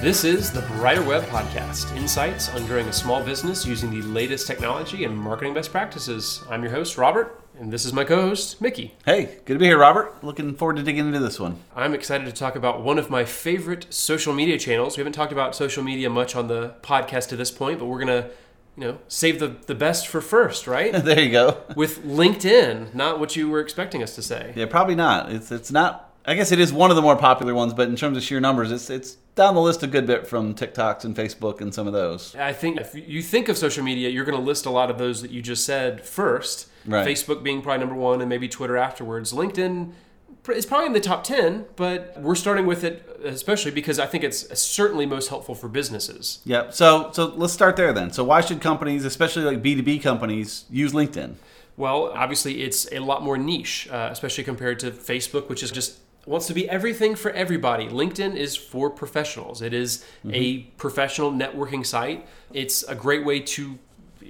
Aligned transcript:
This 0.00 0.24
is 0.24 0.52
the 0.52 0.60
Brighter 0.60 1.02
Web 1.02 1.24
Podcast 1.24 1.96
insights 1.96 2.50
on 2.50 2.66
growing 2.66 2.86
a 2.86 2.92
small 2.92 3.24
business 3.24 3.64
using 3.64 3.90
the 3.90 4.02
latest 4.02 4.46
technology 4.46 5.04
and 5.04 5.16
marketing 5.16 5.54
best 5.54 5.72
practices. 5.72 6.44
I'm 6.50 6.62
your 6.62 6.70
host, 6.70 6.98
Robert, 6.98 7.42
and 7.58 7.72
this 7.72 7.84
is 7.86 7.94
my 7.94 8.04
co 8.04 8.20
host, 8.20 8.60
Mickey. 8.60 8.94
Hey, 9.06 9.38
good 9.46 9.54
to 9.54 9.58
be 9.58 9.64
here, 9.64 9.78
Robert. 9.78 10.22
Looking 10.22 10.54
forward 10.54 10.76
to 10.76 10.82
digging 10.82 11.06
into 11.06 11.18
this 11.18 11.40
one. 11.40 11.58
I'm 11.74 11.94
excited 11.94 12.26
to 12.26 12.32
talk 12.32 12.56
about 12.56 12.82
one 12.82 12.98
of 12.98 13.08
my 13.08 13.24
favorite 13.24 13.86
social 13.88 14.34
media 14.34 14.58
channels. 14.58 14.96
We 14.96 15.00
haven't 15.00 15.14
talked 15.14 15.32
about 15.32 15.56
social 15.56 15.82
media 15.82 16.10
much 16.10 16.36
on 16.36 16.48
the 16.48 16.74
podcast 16.82 17.28
to 17.30 17.36
this 17.36 17.50
point, 17.50 17.78
but 17.78 17.86
we're 17.86 18.04
going 18.04 18.22
to 18.22 18.30
you 18.76 18.84
know, 18.84 18.98
save 19.08 19.40
the, 19.40 19.48
the 19.48 19.74
best 19.74 20.06
for 20.06 20.20
first, 20.20 20.66
right? 20.66 20.92
there 21.04 21.20
you 21.20 21.30
go. 21.30 21.62
With 21.74 22.04
LinkedIn, 22.04 22.94
not 22.94 23.18
what 23.18 23.34
you 23.34 23.48
were 23.48 23.60
expecting 23.60 24.02
us 24.02 24.14
to 24.16 24.22
say. 24.22 24.52
Yeah, 24.54 24.66
probably 24.66 24.94
not. 24.94 25.32
It's 25.32 25.50
it's 25.50 25.72
not 25.72 26.06
I 26.26 26.34
guess 26.34 26.50
it 26.50 26.58
is 26.58 26.72
one 26.72 26.90
of 26.90 26.96
the 26.96 27.02
more 27.02 27.16
popular 27.16 27.54
ones, 27.54 27.72
but 27.72 27.88
in 27.88 27.94
terms 27.94 28.16
of 28.16 28.22
sheer 28.22 28.40
numbers, 28.40 28.72
it's 28.72 28.90
it's 28.90 29.16
down 29.36 29.54
the 29.54 29.60
list 29.60 29.82
a 29.84 29.86
good 29.86 30.06
bit 30.06 30.26
from 30.26 30.54
TikToks 30.54 31.04
and 31.04 31.14
Facebook 31.14 31.60
and 31.60 31.72
some 31.72 31.86
of 31.86 31.92
those. 31.92 32.34
I 32.34 32.52
think 32.52 32.80
if 32.80 32.94
you 32.94 33.22
think 33.22 33.48
of 33.48 33.56
social 33.56 33.84
media, 33.84 34.08
you're 34.08 34.24
going 34.24 34.38
to 34.38 34.44
list 34.44 34.66
a 34.66 34.70
lot 34.70 34.90
of 34.90 34.98
those 34.98 35.22
that 35.22 35.30
you 35.30 35.40
just 35.40 35.64
said 35.64 36.04
first. 36.04 36.68
Right. 36.84 37.06
Facebook 37.06 37.42
being 37.42 37.62
probably 37.62 37.80
number 37.80 37.94
one, 37.94 38.20
and 38.20 38.28
maybe 38.28 38.48
Twitter 38.48 38.76
afterwards. 38.76 39.32
LinkedIn 39.32 39.92
is 40.48 40.66
probably 40.66 40.86
in 40.86 40.92
the 40.92 41.00
top 41.00 41.24
10, 41.24 41.66
but 41.76 42.16
we're 42.20 42.34
starting 42.34 42.66
with 42.66 42.82
it 42.82 43.16
especially 43.24 43.70
because 43.70 43.98
I 43.98 44.06
think 44.06 44.24
it's 44.24 44.58
certainly 44.60 45.06
most 45.06 45.28
helpful 45.28 45.54
for 45.54 45.68
businesses. 45.68 46.40
Yep. 46.44 46.72
So 46.74 47.10
so 47.12 47.26
let's 47.26 47.52
start 47.52 47.76
there 47.76 47.92
then. 47.92 48.12
So 48.12 48.24
why 48.24 48.40
should 48.40 48.60
companies, 48.60 49.04
especially 49.04 49.44
like 49.44 49.62
B2B 49.62 50.02
companies, 50.02 50.64
use 50.70 50.92
LinkedIn? 50.92 51.34
Well, 51.76 52.12
obviously 52.14 52.62
it's 52.62 52.90
a 52.90 53.00
lot 53.00 53.22
more 53.22 53.36
niche, 53.36 53.88
uh, 53.90 54.08
especially 54.10 54.44
compared 54.44 54.78
to 54.80 54.90
Facebook, 54.90 55.48
which 55.48 55.62
is 55.62 55.70
just 55.70 55.98
wants 56.26 56.46
to 56.48 56.54
be 56.54 56.68
everything 56.68 57.14
for 57.14 57.30
everybody. 57.30 57.86
LinkedIn 57.86 58.34
is 58.36 58.56
for 58.56 58.90
professionals. 58.90 59.62
It 59.62 59.72
is 59.72 60.04
mm-hmm. 60.18 60.34
a 60.34 60.58
professional 60.76 61.32
networking 61.32 61.86
site. 61.86 62.26
It's 62.52 62.82
a 62.82 62.94
great 62.94 63.24
way 63.24 63.40
to 63.40 63.78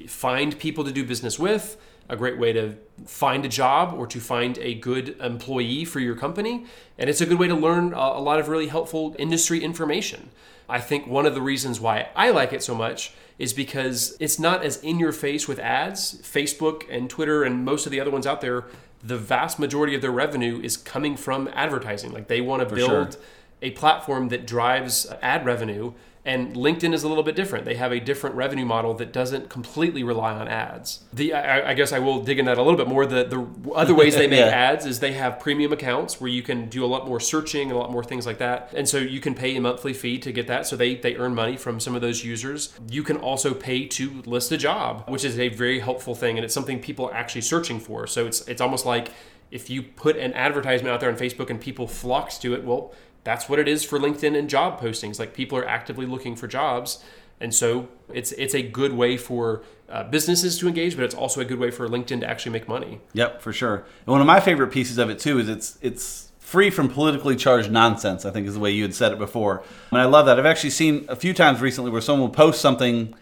find 0.06 0.58
people 0.58 0.84
to 0.84 0.92
do 0.92 1.04
business 1.04 1.38
with, 1.38 1.78
a 2.08 2.16
great 2.16 2.38
way 2.38 2.52
to 2.52 2.76
find 3.06 3.44
a 3.44 3.48
job 3.48 3.94
or 3.94 4.06
to 4.06 4.20
find 4.20 4.58
a 4.58 4.74
good 4.74 5.16
employee 5.20 5.84
for 5.84 6.00
your 6.00 6.14
company. 6.14 6.66
And 6.98 7.10
it's 7.10 7.20
a 7.20 7.26
good 7.26 7.38
way 7.38 7.48
to 7.48 7.54
learn 7.54 7.92
a 7.94 8.20
lot 8.20 8.38
of 8.38 8.48
really 8.48 8.68
helpful 8.68 9.16
industry 9.18 9.64
information. 9.64 10.30
I 10.68 10.80
think 10.80 11.06
one 11.06 11.26
of 11.26 11.34
the 11.34 11.40
reasons 11.40 11.80
why 11.80 12.08
I 12.14 12.30
like 12.30 12.52
it 12.52 12.62
so 12.62 12.74
much 12.74 13.12
is 13.38 13.52
because 13.52 14.16
it's 14.18 14.38
not 14.38 14.64
as 14.64 14.82
in 14.82 14.98
your 14.98 15.12
face 15.12 15.46
with 15.46 15.58
ads. 15.58 16.20
Facebook 16.22 16.84
and 16.90 17.08
Twitter 17.08 17.44
and 17.44 17.64
most 17.64 17.86
of 17.86 17.92
the 17.92 18.00
other 18.00 18.10
ones 18.10 18.26
out 18.26 18.40
there 18.40 18.64
the 19.02 19.16
vast 19.16 19.58
majority 19.58 19.94
of 19.94 20.02
their 20.02 20.10
revenue 20.10 20.60
is 20.60 20.76
coming 20.76 21.16
from 21.16 21.48
advertising. 21.52 22.12
Like 22.12 22.28
they 22.28 22.40
want 22.40 22.68
to 22.68 22.74
build 22.74 23.12
sure. 23.14 23.22
a 23.62 23.70
platform 23.72 24.28
that 24.28 24.46
drives 24.46 25.06
ad 25.22 25.44
revenue 25.44 25.92
and 26.26 26.56
LinkedIn 26.56 26.92
is 26.92 27.04
a 27.04 27.08
little 27.08 27.22
bit 27.22 27.36
different. 27.36 27.64
They 27.64 27.76
have 27.76 27.92
a 27.92 28.00
different 28.00 28.34
revenue 28.34 28.66
model 28.66 28.94
that 28.94 29.12
doesn't 29.12 29.48
completely 29.48 30.02
rely 30.02 30.32
on 30.32 30.48
ads. 30.48 31.04
The 31.12 31.32
I, 31.32 31.70
I 31.70 31.74
guess 31.74 31.92
I 31.92 32.00
will 32.00 32.24
dig 32.24 32.40
in 32.40 32.46
that 32.46 32.58
a 32.58 32.62
little 32.62 32.76
bit 32.76 32.88
more. 32.88 33.06
The 33.06 33.24
the 33.24 33.72
other 33.72 33.94
ways 33.94 34.16
they 34.16 34.26
make 34.36 34.40
yeah. 34.40 34.46
ads 34.46 34.84
is 34.84 34.98
they 34.98 35.12
have 35.12 35.38
premium 35.38 35.72
accounts 35.72 36.20
where 36.20 36.28
you 36.28 36.42
can 36.42 36.68
do 36.68 36.84
a 36.84 36.86
lot 36.86 37.06
more 37.06 37.20
searching 37.20 37.68
and 37.68 37.76
a 37.76 37.78
lot 37.78 37.92
more 37.92 38.02
things 38.02 38.26
like 38.26 38.38
that. 38.38 38.72
And 38.74 38.88
so 38.88 38.98
you 38.98 39.20
can 39.20 39.34
pay 39.36 39.56
a 39.56 39.60
monthly 39.60 39.92
fee 39.92 40.18
to 40.18 40.32
get 40.32 40.48
that. 40.48 40.66
So 40.66 40.74
they 40.74 40.96
they 40.96 41.14
earn 41.14 41.32
money 41.32 41.56
from 41.56 41.78
some 41.78 41.94
of 41.94 42.00
those 42.00 42.24
users. 42.24 42.74
You 42.90 43.04
can 43.04 43.18
also 43.18 43.54
pay 43.54 43.86
to 43.86 44.22
list 44.26 44.50
a 44.50 44.58
job, 44.58 45.08
which 45.08 45.24
is 45.24 45.38
a 45.38 45.48
very 45.48 45.78
helpful 45.78 46.16
thing, 46.16 46.36
and 46.36 46.44
it's 46.44 46.52
something 46.52 46.80
people 46.80 47.06
are 47.06 47.14
actually 47.14 47.42
searching 47.42 47.78
for. 47.78 48.08
So 48.08 48.26
it's 48.26 48.40
it's 48.48 48.60
almost 48.60 48.84
like 48.84 49.12
if 49.52 49.70
you 49.70 49.80
put 49.80 50.16
an 50.16 50.32
advertisement 50.32 50.92
out 50.92 50.98
there 50.98 51.08
on 51.08 51.16
Facebook 51.16 51.50
and 51.50 51.60
people 51.60 51.86
flocked 51.86 52.42
to 52.42 52.52
it, 52.54 52.64
well, 52.64 52.92
that's 53.26 53.48
what 53.48 53.58
it 53.58 53.66
is 53.66 53.82
for 53.82 53.98
LinkedIn 53.98 54.38
and 54.38 54.48
job 54.48 54.80
postings. 54.80 55.18
Like 55.18 55.34
people 55.34 55.58
are 55.58 55.66
actively 55.66 56.06
looking 56.06 56.36
for 56.36 56.46
jobs, 56.46 57.02
and 57.40 57.52
so 57.52 57.88
it's 58.14 58.30
it's 58.32 58.54
a 58.54 58.62
good 58.62 58.92
way 58.92 59.16
for 59.16 59.64
uh, 59.88 60.04
businesses 60.04 60.56
to 60.60 60.68
engage, 60.68 60.94
but 60.94 61.04
it's 61.04 61.14
also 61.14 61.40
a 61.40 61.44
good 61.44 61.58
way 61.58 61.72
for 61.72 61.88
LinkedIn 61.88 62.20
to 62.20 62.30
actually 62.30 62.52
make 62.52 62.68
money. 62.68 63.00
Yep, 63.14 63.42
for 63.42 63.52
sure. 63.52 63.78
And 63.78 64.06
one 64.06 64.20
of 64.20 64.28
my 64.28 64.38
favorite 64.38 64.68
pieces 64.68 64.96
of 64.96 65.10
it 65.10 65.18
too 65.18 65.40
is 65.40 65.48
it's 65.48 65.76
it's 65.82 66.30
free 66.38 66.70
from 66.70 66.88
politically 66.88 67.34
charged 67.34 67.70
nonsense. 67.70 68.24
I 68.24 68.30
think 68.30 68.46
is 68.46 68.54
the 68.54 68.60
way 68.60 68.70
you 68.70 68.84
had 68.84 68.94
said 68.94 69.10
it 69.10 69.18
before, 69.18 69.64
and 69.90 70.00
I 70.00 70.04
love 70.04 70.26
that. 70.26 70.38
I've 70.38 70.46
actually 70.46 70.70
seen 70.70 71.04
a 71.08 71.16
few 71.16 71.34
times 71.34 71.60
recently 71.60 71.90
where 71.90 72.00
someone 72.00 72.28
will 72.28 72.34
post 72.34 72.60
something 72.60 73.12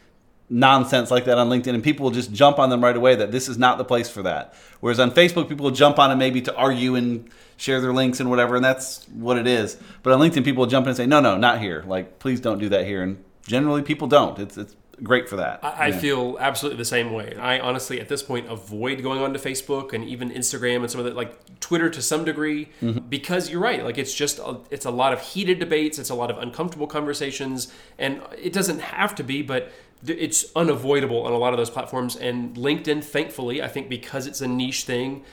nonsense 0.50 1.10
like 1.10 1.24
that 1.24 1.38
on 1.38 1.48
LinkedIn 1.48 1.74
and 1.74 1.82
people 1.82 2.04
will 2.04 2.10
just 2.10 2.32
jump 2.32 2.58
on 2.58 2.70
them 2.70 2.82
right 2.82 2.96
away 2.96 3.14
that 3.14 3.32
this 3.32 3.48
is 3.48 3.56
not 3.56 3.78
the 3.78 3.84
place 3.84 4.08
for 4.08 4.22
that. 4.22 4.54
Whereas 4.80 5.00
on 5.00 5.10
Facebook, 5.10 5.48
people 5.48 5.64
will 5.64 5.70
jump 5.70 5.98
on 5.98 6.10
it 6.10 6.16
maybe 6.16 6.42
to 6.42 6.54
argue 6.54 6.94
and 6.94 7.30
share 7.56 7.80
their 7.80 7.92
links 7.92 8.20
and 8.20 8.28
whatever, 8.28 8.56
and 8.56 8.64
that's 8.64 9.08
what 9.08 9.38
it 9.38 9.46
is. 9.46 9.78
But 10.02 10.12
on 10.12 10.20
LinkedIn, 10.20 10.44
people 10.44 10.62
will 10.62 10.70
jump 10.70 10.84
in 10.84 10.88
and 10.90 10.96
say, 10.96 11.06
no, 11.06 11.20
no, 11.20 11.36
not 11.36 11.60
here. 11.60 11.82
Like, 11.86 12.18
please 12.18 12.40
don't 12.40 12.58
do 12.58 12.68
that 12.70 12.84
here. 12.84 13.02
And 13.02 13.24
generally, 13.46 13.82
people 13.82 14.06
don't. 14.06 14.38
It's, 14.38 14.58
it's 14.58 14.76
great 15.02 15.28
for 15.28 15.36
that. 15.36 15.60
I, 15.62 15.88
yeah. 15.88 15.98
feel 15.98 16.36
absolutely 16.38 16.78
the 16.78 16.84
same 16.84 17.12
way. 17.12 17.34
I 17.36 17.58
honestly, 17.58 18.00
at 18.00 18.08
this 18.08 18.22
point, 18.22 18.48
avoid 18.48 19.02
going 19.02 19.20
onto 19.20 19.38
Facebook 19.38 19.92
and 19.92 20.04
even 20.04 20.30
Instagram 20.30 20.82
and 20.82 20.90
some 20.90 21.00
of 21.00 21.06
the 21.06 21.12
like 21.12 21.60
Twitter 21.60 21.90
to 21.90 22.02
some 22.02 22.24
degree 22.24 22.68
mm-hmm. 22.80 23.00
because 23.08 23.50
you're 23.50 23.60
right. 23.60 23.84
Like 23.84 23.98
it's 23.98 24.14
just 24.14 24.38
a, 24.38 24.58
it's 24.70 24.86
a 24.86 24.90
lot 24.90 25.12
of 25.12 25.20
heated 25.20 25.58
debates. 25.58 25.98
It's 25.98 26.10
a 26.10 26.14
lot 26.14 26.30
of 26.30 26.38
uncomfortable 26.38 26.86
conversations, 26.86 27.72
and 27.98 28.22
it 28.40 28.52
doesn't 28.52 28.80
have 28.80 29.14
to 29.16 29.24
be, 29.24 29.42
but 29.42 29.72
it's 30.06 30.44
unavoidable 30.54 31.22
on 31.22 31.32
a 31.32 31.38
lot 31.38 31.52
of 31.52 31.58
those 31.58 31.70
platforms. 31.70 32.16
And 32.16 32.54
LinkedIn, 32.56 33.02
thankfully, 33.02 33.62
I 33.62 33.68
think 33.68 33.88
because 33.88 34.26
it's 34.26 34.40
a 34.40 34.48
niche 34.48 34.84
thing, 34.84 35.24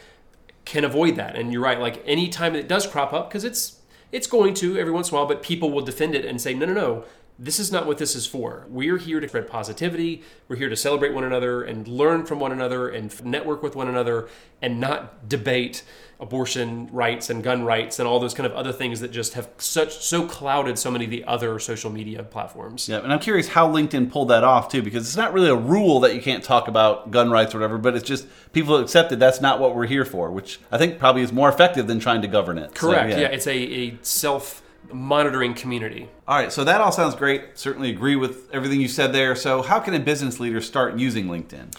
can 0.65 0.85
avoid 0.85 1.15
that. 1.17 1.35
And 1.35 1.51
you're 1.51 1.61
right. 1.61 1.79
Like 1.79 2.01
anytime 2.05 2.55
it 2.55 2.67
does 2.67 2.87
crop 2.87 3.13
up, 3.13 3.29
because 3.29 3.43
it's 3.43 3.79
it's 4.11 4.27
going 4.27 4.53
to 4.55 4.77
every 4.77 4.91
once 4.91 5.09
in 5.09 5.15
a 5.15 5.17
while, 5.17 5.27
but 5.27 5.41
people 5.41 5.71
will 5.71 5.81
defend 5.81 6.15
it 6.15 6.25
and 6.25 6.41
say, 6.41 6.53
no, 6.53 6.65
no, 6.65 6.73
no. 6.73 7.05
This 7.43 7.57
is 7.57 7.71
not 7.71 7.87
what 7.87 7.97
this 7.97 8.15
is 8.15 8.27
for. 8.27 8.67
We're 8.69 8.99
here 8.99 9.19
to 9.19 9.27
spread 9.27 9.47
positivity. 9.47 10.21
We're 10.47 10.57
here 10.57 10.69
to 10.69 10.75
celebrate 10.75 11.11
one 11.11 11.23
another 11.23 11.63
and 11.63 11.87
learn 11.87 12.23
from 12.23 12.39
one 12.39 12.51
another 12.51 12.87
and 12.87 13.25
network 13.25 13.63
with 13.63 13.75
one 13.75 13.87
another 13.87 14.29
and 14.61 14.79
not 14.79 15.27
debate 15.27 15.81
abortion 16.19 16.87
rights 16.91 17.31
and 17.31 17.43
gun 17.43 17.63
rights 17.63 17.97
and 17.97 18.07
all 18.07 18.19
those 18.19 18.35
kind 18.35 18.45
of 18.45 18.53
other 18.53 18.71
things 18.71 18.99
that 18.99 19.09
just 19.09 19.33
have 19.33 19.49
such 19.57 19.91
so 20.05 20.27
clouded 20.27 20.77
so 20.77 20.91
many 20.91 21.05
of 21.05 21.09
the 21.09 21.23
other 21.23 21.57
social 21.57 21.89
media 21.89 22.21
platforms. 22.21 22.87
Yeah, 22.87 22.99
and 22.99 23.11
I'm 23.11 23.19
curious 23.19 23.47
how 23.47 23.67
LinkedIn 23.67 24.11
pulled 24.11 24.27
that 24.27 24.43
off 24.43 24.69
too, 24.69 24.83
because 24.83 25.07
it's 25.07 25.17
not 25.17 25.33
really 25.33 25.49
a 25.49 25.55
rule 25.55 25.99
that 26.01 26.13
you 26.13 26.21
can't 26.21 26.43
talk 26.43 26.67
about 26.67 27.09
gun 27.09 27.31
rights 27.31 27.55
or 27.55 27.57
whatever, 27.57 27.79
but 27.79 27.95
it's 27.95 28.07
just 28.07 28.27
people 28.53 28.77
accepted 28.77 29.19
that's 29.19 29.41
not 29.41 29.59
what 29.59 29.75
we're 29.75 29.87
here 29.87 30.05
for, 30.05 30.29
which 30.29 30.59
I 30.71 30.77
think 30.77 30.99
probably 30.99 31.23
is 31.23 31.33
more 31.33 31.49
effective 31.49 31.87
than 31.87 31.99
trying 31.99 32.21
to 32.21 32.27
govern 32.27 32.59
it. 32.59 32.75
Correct. 32.75 33.13
So, 33.13 33.17
yeah. 33.17 33.23
yeah, 33.23 33.33
it's 33.33 33.47
a, 33.47 33.57
a 33.57 33.97
self 34.03 34.61
monitoring 34.91 35.53
community. 35.53 36.09
All 36.27 36.37
right, 36.37 36.51
so 36.51 36.63
that 36.63 36.81
all 36.81 36.91
sounds 36.91 37.15
great. 37.15 37.57
Certainly 37.57 37.89
agree 37.91 38.15
with 38.15 38.49
everything 38.51 38.81
you 38.81 38.87
said 38.87 39.13
there. 39.13 39.35
So, 39.35 39.61
how 39.61 39.79
can 39.79 39.93
a 39.93 39.99
business 39.99 40.39
leader 40.39 40.61
start 40.61 40.97
using 40.97 41.27
LinkedIn? 41.27 41.75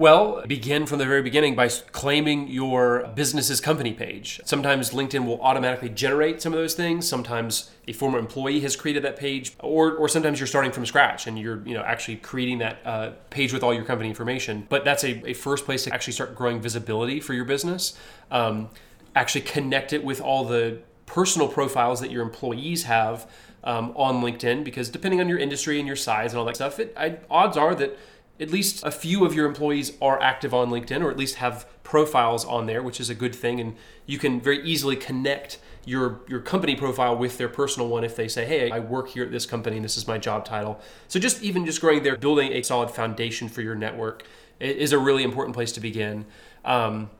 Well, 0.00 0.42
begin 0.46 0.86
from 0.86 0.98
the 0.98 1.04
very 1.04 1.20
beginning 1.20 1.54
by 1.56 1.68
claiming 1.68 2.48
your 2.48 3.06
business's 3.14 3.60
company 3.60 3.92
page. 3.92 4.40
Sometimes 4.46 4.92
LinkedIn 4.92 5.26
will 5.26 5.38
automatically 5.42 5.90
generate 5.90 6.40
some 6.40 6.54
of 6.54 6.58
those 6.58 6.72
things. 6.72 7.06
Sometimes 7.06 7.70
a 7.86 7.92
former 7.92 8.18
employee 8.18 8.60
has 8.60 8.76
created 8.76 9.04
that 9.04 9.18
page, 9.18 9.52
or, 9.58 9.92
or 9.92 10.08
sometimes 10.08 10.40
you're 10.40 10.46
starting 10.46 10.72
from 10.72 10.86
scratch 10.86 11.26
and 11.26 11.38
you're 11.38 11.62
you 11.66 11.74
know 11.74 11.82
actually 11.82 12.16
creating 12.16 12.60
that 12.60 12.78
uh, 12.86 13.10
page 13.28 13.52
with 13.52 13.62
all 13.62 13.74
your 13.74 13.84
company 13.84 14.08
information. 14.08 14.66
But 14.70 14.86
that's 14.86 15.04
a, 15.04 15.22
a, 15.28 15.34
first 15.34 15.66
place 15.66 15.84
to 15.84 15.92
actually 15.92 16.14
start 16.14 16.34
growing 16.34 16.62
visibility 16.62 17.20
for 17.20 17.34
your 17.34 17.44
business. 17.44 17.94
Um, 18.30 18.70
actually 19.14 19.42
connect 19.42 19.92
it 19.92 20.02
with 20.02 20.22
all 20.22 20.46
the 20.46 20.80
personal 21.10 21.48
profiles 21.48 21.98
that 22.00 22.12
your 22.12 22.22
employees 22.22 22.84
have 22.84 23.28
um, 23.64 23.92
on 23.96 24.22
LinkedIn 24.22 24.62
because 24.62 24.88
depending 24.88 25.20
on 25.20 25.28
your 25.28 25.38
industry 25.38 25.78
and 25.80 25.86
your 25.86 25.96
size 25.96 26.30
and 26.32 26.38
all 26.38 26.44
that 26.44 26.54
stuff, 26.54 26.78
it, 26.78 26.94
I, 26.96 27.18
odds 27.28 27.56
are 27.56 27.74
that 27.74 27.98
at 28.38 28.50
least 28.52 28.84
a 28.84 28.92
few 28.92 29.24
of 29.26 29.34
your 29.34 29.46
employees 29.46 29.92
are 30.00 30.22
active 30.22 30.54
on 30.54 30.70
LinkedIn 30.70 31.02
or 31.02 31.10
at 31.10 31.16
least 31.16 31.34
have 31.36 31.66
profiles 31.82 32.44
on 32.44 32.66
there, 32.66 32.80
which 32.80 33.00
is 33.00 33.10
a 33.10 33.14
good 33.16 33.34
thing. 33.34 33.58
And 33.58 33.74
you 34.06 34.18
can 34.18 34.40
very 34.40 34.62
easily 34.62 34.94
connect 34.94 35.58
your 35.84 36.20
your 36.28 36.40
company 36.40 36.76
profile 36.76 37.16
with 37.16 37.38
their 37.38 37.48
personal 37.48 37.88
one 37.88 38.04
if 38.04 38.14
they 38.14 38.28
say, 38.28 38.44
"Hey, 38.44 38.70
I 38.70 38.78
work 38.78 39.08
here 39.08 39.24
at 39.24 39.32
this 39.32 39.46
company 39.46 39.76
and 39.76 39.84
this 39.84 39.96
is 39.96 40.06
my 40.06 40.16
job 40.16 40.44
title." 40.44 40.80
So 41.08 41.18
just 41.18 41.42
even 41.42 41.66
just 41.66 41.80
growing 41.80 42.04
there, 42.04 42.16
building 42.16 42.52
a 42.52 42.62
solid 42.62 42.90
foundation 42.90 43.48
for 43.48 43.62
your 43.62 43.74
network 43.74 44.22
is 44.60 44.92
a 44.92 44.98
really 44.98 45.24
important 45.24 45.56
place 45.56 45.72
to 45.72 45.80
begin. 45.80 46.26
Um, 46.64 47.10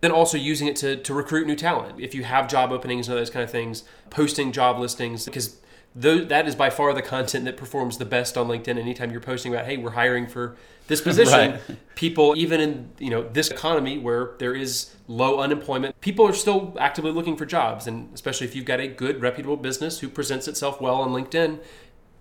then 0.00 0.10
also 0.10 0.38
using 0.38 0.66
it 0.68 0.76
to, 0.76 0.96
to 0.96 1.14
recruit 1.14 1.46
new 1.46 1.56
talent. 1.56 2.00
If 2.00 2.14
you 2.14 2.24
have 2.24 2.48
job 2.48 2.72
openings 2.72 3.08
and 3.08 3.16
those 3.16 3.30
kind 3.30 3.42
of 3.42 3.50
things, 3.50 3.84
posting 4.08 4.52
job 4.52 4.78
listings, 4.78 5.24
because 5.24 5.58
that 5.94 6.46
is 6.46 6.54
by 6.54 6.70
far 6.70 6.94
the 6.94 7.02
content 7.02 7.44
that 7.44 7.56
performs 7.56 7.98
the 7.98 8.04
best 8.04 8.38
on 8.38 8.46
LinkedIn. 8.46 8.78
Anytime 8.78 9.10
you're 9.10 9.20
posting 9.20 9.52
about, 9.52 9.66
hey, 9.66 9.76
we're 9.76 9.90
hiring 9.90 10.26
for 10.26 10.56
this 10.86 11.00
position, 11.02 11.52
right. 11.52 11.60
people, 11.94 12.34
even 12.36 12.60
in 12.60 12.90
you 12.98 13.10
know 13.10 13.22
this 13.28 13.50
economy 13.50 13.98
where 13.98 14.32
there 14.38 14.54
is 14.54 14.94
low 15.08 15.40
unemployment, 15.40 16.00
people 16.00 16.26
are 16.26 16.32
still 16.32 16.76
actively 16.78 17.10
looking 17.10 17.36
for 17.36 17.44
jobs. 17.44 17.86
And 17.86 18.08
especially 18.14 18.46
if 18.46 18.54
you've 18.54 18.64
got 18.64 18.80
a 18.80 18.86
good, 18.86 19.20
reputable 19.20 19.56
business 19.56 19.98
who 19.98 20.08
presents 20.08 20.46
itself 20.46 20.80
well 20.80 20.96
on 20.96 21.10
LinkedIn, 21.10 21.58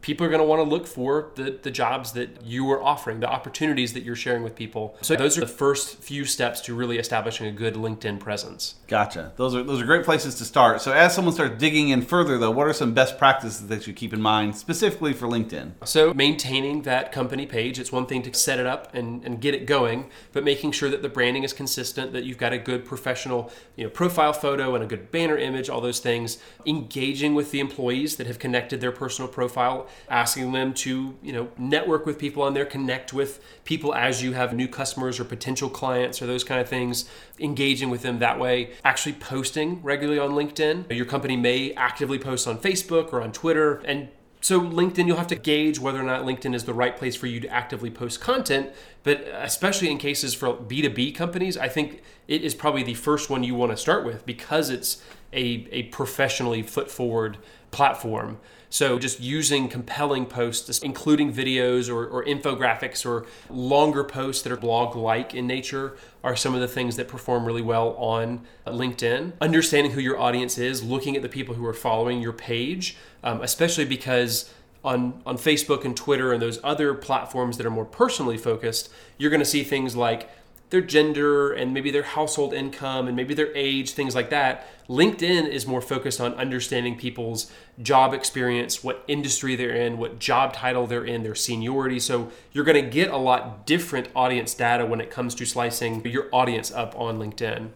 people 0.02 0.26
are 0.26 0.30
going 0.30 0.40
to 0.40 0.46
want 0.46 0.60
to 0.60 0.70
look 0.70 0.88
for 0.88 1.32
the, 1.36 1.60
the 1.62 1.72
jobs 1.72 2.14
that 2.14 2.44
you 2.44 2.70
are 2.72 2.82
offering, 2.82 3.20
the 3.20 3.30
opportunities 3.30 3.94
that 3.94 4.04
you're 4.04 4.16
sharing 4.16 4.44
with 4.44 4.56
people. 4.56 4.96
So 5.02 5.16
those 5.16 5.38
are 5.38 5.42
the 5.42 5.48
first 5.48 5.98
few 5.98 6.26
steps 6.26 6.62
to 6.62 6.74
really 6.74 6.98
establishing 6.98 7.48
a 7.48 7.52
good 7.52 7.76
LinkedIn 7.76 8.20
presence. 8.20 8.76
Gotcha. 8.88 9.34
Those 9.36 9.56
are 9.56 9.64
those 9.64 9.82
are 9.82 9.86
great 9.86 10.06
places 10.06 10.36
to 10.36 10.46
start. 10.46 10.82
So 10.82 10.92
as 10.94 11.14
someone 11.14 11.34
starts 11.34 11.60
digging 11.60 11.90
in 11.90 12.02
further 12.02 12.38
though, 12.38 12.52
what 12.52 12.68
are 12.68 12.74
some 12.74 12.94
best 12.94 13.18
practices 13.18 13.68
that 13.68 13.88
you 13.88 13.94
keep 13.94 14.14
in 14.14 14.22
mind 14.22 14.56
specifically 14.56 15.14
for 15.14 15.28
LinkedIn? 15.28 15.72
So 15.86 16.14
maintaining 16.14 16.84
that 16.84 17.12
company 17.12 17.46
page, 17.46 17.80
it's 17.80 17.92
one 17.92 18.06
thing 18.06 18.22
to 18.24 18.34
set 18.34 18.60
it 18.60 18.66
up 18.66 18.94
and, 18.94 19.24
and 19.26 19.42
get 19.42 19.54
it 19.54 19.66
going, 19.66 20.10
but 20.32 20.44
making 20.44 20.72
sure 20.72 20.90
that 20.90 21.02
the 21.02 21.10
branding 21.10 21.44
is 21.44 21.54
consistent, 21.54 22.14
that 22.14 22.24
you've 22.24 22.38
got 22.38 22.54
a 22.54 22.58
good 22.58 22.86
professional, 22.86 23.52
you 23.76 23.84
know, 23.84 23.90
profile 23.90 24.34
photo 24.34 24.76
and 24.76 24.84
a 24.84 24.88
good 24.88 25.12
banner 25.12 25.38
image, 25.38 25.70
all 25.70 25.82
those 25.82 26.00
things. 26.00 26.38
Engaging 26.66 27.36
with 27.36 27.52
the 27.52 27.60
employees 27.60 28.16
that 28.16 28.28
have 28.28 28.40
connected 28.40 28.80
their 28.82 28.92
personal 28.92 29.30
profile 29.30 29.89
asking 30.10 30.52
them 30.52 30.74
to 30.74 31.18
you 31.22 31.34
know 31.34 31.50
network 31.58 32.06
with 32.06 32.18
people 32.18 32.44
on 32.44 32.54
there 32.54 32.66
connect 32.66 33.14
with 33.14 33.44
people 33.66 33.94
as 33.94 34.24
you 34.24 34.34
have 34.34 34.54
new 34.54 34.68
customers 34.68 35.20
or 35.20 35.24
potential 35.24 35.70
clients 35.70 36.22
or 36.22 36.26
those 36.26 36.44
kind 36.44 36.62
of 36.62 36.68
things 36.68 37.10
engaging 37.40 37.90
with 37.90 38.02
them 38.02 38.20
that 38.20 38.40
way 38.40 38.72
actually 38.84 39.14
posting 39.14 39.82
regularly 39.82 40.20
on 40.20 40.32
linkedin 40.32 40.90
your 40.96 41.06
company 41.06 41.36
may 41.36 41.74
actively 41.74 42.20
post 42.20 42.48
on 42.48 42.58
facebook 42.58 43.14
or 43.14 43.22
on 43.22 43.32
twitter 43.32 43.82
and 43.86 44.10
so 44.42 44.62
LinkedIn, 44.62 45.06
you'll 45.06 45.18
have 45.18 45.28
to 45.28 45.36
gauge 45.36 45.80
whether 45.80 46.00
or 46.00 46.04
not 46.04 46.24
LinkedIn 46.24 46.56
is 46.56 46.64
the 46.64 46.74
right 46.74 46.96
place 46.96 47.16
for 47.16 47.28
you 47.28 47.40
to 47.42 47.48
actively 47.50 47.92
post 47.92 48.22
content. 48.22 48.70
But 49.04 49.22
especially 49.34 49.90
in 49.90 49.98
cases 49.98 50.34
for 50.34 50.54
B2B 50.54 51.16
companies, 51.16 51.58
I 51.58 51.70
think 51.70 52.02
it 52.28 52.44
is 52.44 52.54
probably 52.54 52.84
the 52.84 52.94
first 52.94 53.30
one 53.30 53.44
you 53.44 53.56
want 53.56 53.72
to 53.72 53.78
start 53.78 54.06
with 54.06 54.26
because 54.26 54.70
it's 54.70 55.02
a, 55.32 55.68
a 55.72 55.84
professionally 55.84 56.62
foot 56.62 56.92
forward 56.92 57.38
platform. 57.72 58.40
So 58.72 59.00
just 59.00 59.20
using 59.20 59.68
compelling 59.68 60.28
posts, 60.28 60.80
including 60.80 61.34
videos 61.34 61.90
or, 61.90 62.06
or 62.06 62.24
infographics 62.24 63.04
or 63.04 63.26
longer 63.50 64.04
posts 64.04 64.44
that 64.44 64.52
are 64.52 64.58
blog 64.58 64.96
like 64.96 65.34
in 65.34 65.48
nature, 65.48 65.98
are 66.24 66.36
some 66.36 66.54
of 66.54 66.62
the 66.62 66.68
things 66.68 66.96
that 66.98 67.08
perform 67.08 67.46
really 67.46 67.64
well 67.64 67.96
on 67.96 68.42
LinkedIn. 68.68 69.34
Understanding 69.42 69.94
who 69.94 70.02
your 70.02 70.20
audience 70.20 70.60
is, 70.60 70.84
looking 70.84 71.16
at 71.16 71.24
the 71.24 71.30
people 71.30 71.56
who 71.56 71.66
are 71.66 71.74
following 71.74 72.22
your 72.22 72.34
page, 72.34 72.96
um, 73.24 73.42
especially 73.42 73.86
because 73.86 74.54
on, 74.84 75.22
on 75.26 75.38
Facebook 75.38 75.84
and 75.86 75.96
Twitter 75.96 76.32
and 76.32 76.42
those 76.42 76.60
other 76.64 76.94
platforms 76.94 77.58
that 77.58 77.66
are 77.66 77.72
more 77.72 77.86
personally 77.86 78.38
focused, 78.38 78.90
you're 79.18 79.30
going 79.30 79.42
to 79.42 79.46
see 79.46 79.64
things 79.64 79.96
like 79.96 80.30
their 80.70 80.82
gender 80.82 81.52
and 81.52 81.74
maybe 81.74 81.90
their 81.90 82.04
household 82.04 82.54
income 82.54 83.08
and 83.08 83.16
maybe 83.16 83.34
their 83.34 83.56
age, 83.56 83.92
things 83.92 84.14
like 84.14 84.30
that. 84.30 84.68
LinkedIn 84.88 85.48
is 85.48 85.66
more 85.66 85.82
focused 85.82 86.22
on 86.22 86.34
understanding 86.36 86.96
people's 86.96 87.52
job 87.82 88.14
experience, 88.14 88.84
what 88.84 89.04
industry 89.08 89.56
they're 89.56 89.76
in, 89.76 89.98
what 89.98 90.20
job 90.20 90.54
title 90.54 90.86
they're 90.88 91.06
in, 91.06 91.24
their 91.24 91.36
seniority. 91.36 92.00
So 92.00 92.32
you're 92.52 92.66
going 92.66 92.84
to 92.84 92.90
get 92.90 93.10
a 93.10 93.18
lot 93.18 93.66
different 93.66 94.10
audience 94.16 94.54
data 94.54 94.86
when 94.86 95.02
it 95.02 95.10
comes 95.10 95.36
to 95.36 95.46
slicing 95.46 96.06
your 96.06 96.28
audience 96.32 96.72
up 96.72 96.96
on 97.00 97.18
LinkedIn 97.18 97.70